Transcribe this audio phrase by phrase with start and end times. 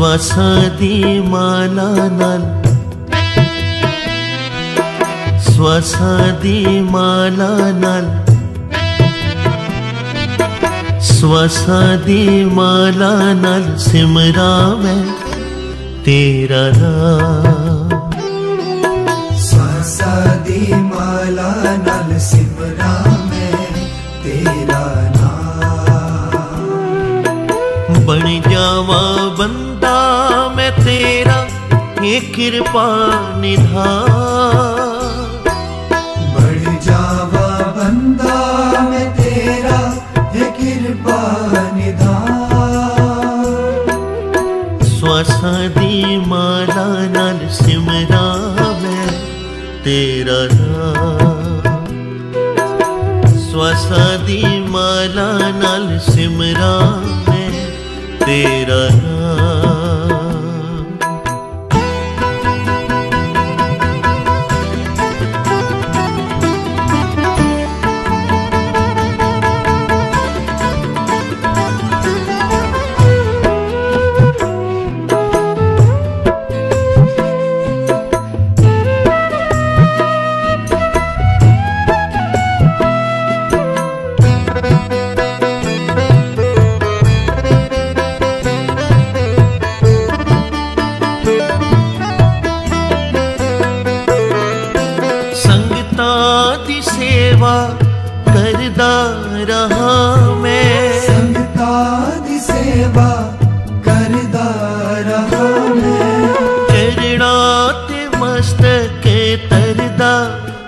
[0.00, 0.96] स्वसति
[1.30, 2.44] मालानान्
[5.46, 6.54] स्वसति
[6.92, 8.08] मालानान्
[11.08, 12.22] स्वसति
[12.58, 14.96] मालानान् सिमरावे
[16.06, 17.92] तेरा नाम
[19.44, 20.60] स्वसति
[20.94, 23.48] मालानान् सिमरावे
[24.24, 24.84] तेरा
[25.20, 26.32] नाम
[28.06, 29.19] बन जावा
[31.00, 31.36] तेरा
[32.04, 32.86] ये कृपा
[33.40, 34.08] निधान
[36.34, 38.34] बढ़ जावा बंदा
[38.88, 39.78] मैं तेरा
[40.34, 41.20] ये कृपा
[41.76, 42.28] निधान
[44.90, 48.26] स्वसदी माला नल सिमरा
[48.82, 49.08] मैं
[49.86, 51.70] तेरा नाम
[53.46, 54.42] स्वसदी
[54.76, 55.30] माला
[55.62, 56.74] नल सिमरा
[57.30, 57.48] मैं
[58.24, 59.09] तेरा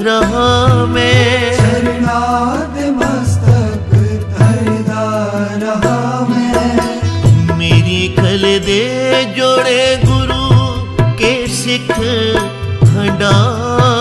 [0.00, 1.52] रहा मैं।
[2.90, 3.90] मस्तक
[5.62, 10.48] रहा मैं। मेरी कल दे जोड़े गुरु
[11.14, 11.92] के सिख
[12.82, 13.97] भंडार।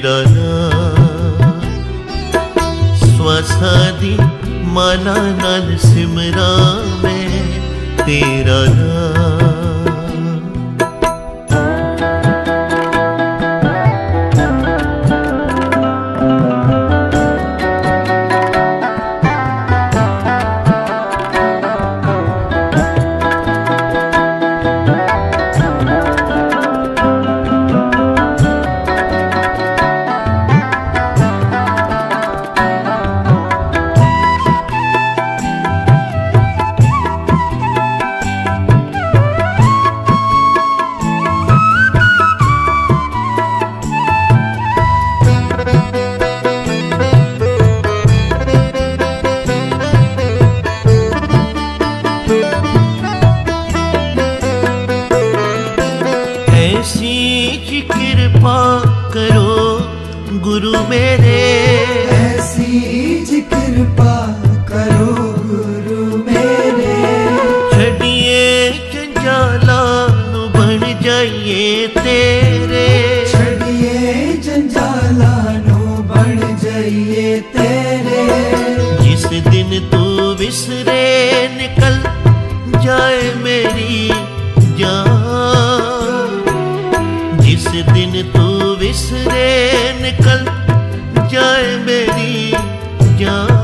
[0.00, 0.50] प्रेरणा
[2.98, 4.14] स्वसादी
[4.74, 6.50] मला नरसिमरा
[7.02, 7.28] में
[8.06, 9.17] तेरा ना
[60.98, 61.42] मेरे।
[62.14, 64.14] ऐसी कृपा
[64.70, 65.14] करो
[65.48, 66.96] गुरु मेरे।
[67.72, 68.40] छड़िए
[68.94, 69.80] जंजाला
[70.56, 72.88] बन जाइए तेरे।
[73.32, 75.34] छड़िए जंजाला
[76.10, 78.26] बन जाइए तेरे।
[79.02, 80.02] जिस दिन तू
[80.34, 81.02] विसरे
[81.56, 81.96] निकल
[82.84, 84.08] जाए मेरी
[84.80, 85.16] जान।
[87.40, 88.46] जिस दिन तू
[88.76, 89.48] बिसरे
[90.02, 90.67] निकल
[91.28, 92.50] जाए मेरी
[93.24, 93.58] जान।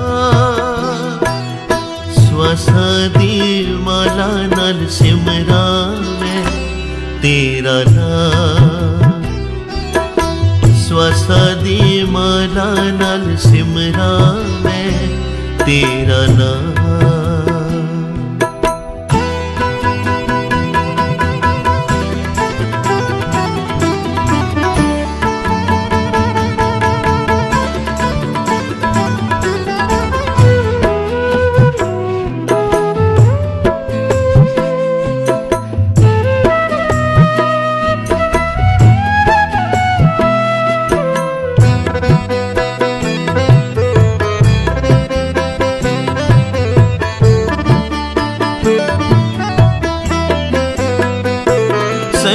[3.16, 5.64] दिल माला नल सिमरा
[6.20, 6.44] में
[7.22, 9.22] तेरा नाम।
[10.82, 12.70] दिल माला
[13.00, 14.12] नल सिमरा
[14.64, 15.08] में
[15.58, 17.23] तेरा नाम।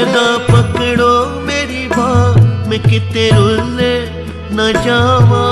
[0.06, 1.14] ना पकड़ो
[1.46, 3.94] मेरी बाँ मैं कितने रुलने
[4.58, 5.44] न जावा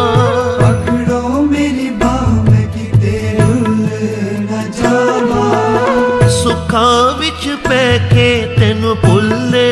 [0.62, 4.12] पकड़ो मेरी बाँ मैं कितने रुलने
[4.50, 6.90] न जावा सुखा
[7.20, 9.70] विच पैके तेनु भुलने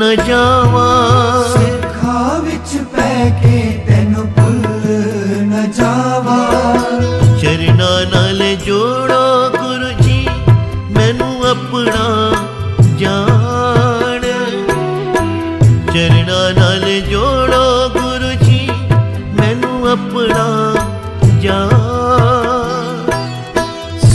[0.00, 0.88] न जावा
[1.54, 3.58] सुखा विच पैके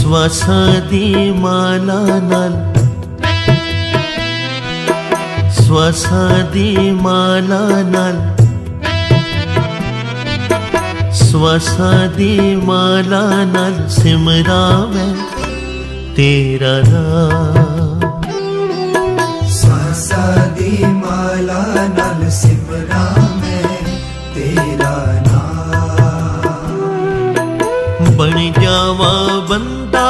[0.06, 0.42] विश्वास
[0.88, 2.58] दी स्वसदि मालानान्
[5.58, 6.70] स्वसदि
[7.02, 8.20] मालानान्
[11.22, 12.34] स्वसदि
[12.68, 14.62] मालानान् सिमरा
[14.94, 15.12] मैं
[16.16, 18.00] तेरा नाम
[19.58, 22.30] स्वसदि मालानान्
[28.16, 29.12] बन जावा
[29.48, 30.08] बंदा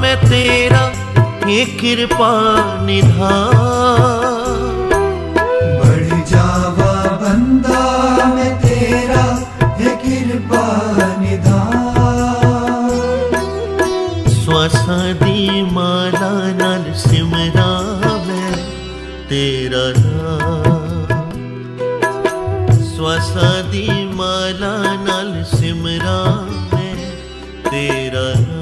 [0.00, 0.82] मैं तेरा
[1.48, 2.30] ये कृपा
[2.84, 3.30] निधा।
[7.22, 7.82] बंदा
[8.34, 9.24] मैं तेरा
[15.72, 16.30] माला
[16.60, 17.70] नल सिमरा
[18.26, 18.52] मैं
[19.28, 21.06] तेरा नाम।
[22.82, 24.74] स्वसदी माला
[25.04, 26.18] नल सिमरा
[27.70, 28.59] fronteiras.